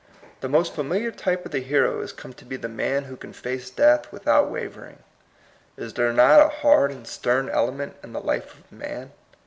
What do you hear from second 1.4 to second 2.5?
of the hero has come to